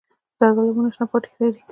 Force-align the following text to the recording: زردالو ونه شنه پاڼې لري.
زردالو 0.39 0.71
ونه 0.75 0.89
شنه 0.95 1.05
پاڼې 1.11 1.29
لري. 1.39 1.61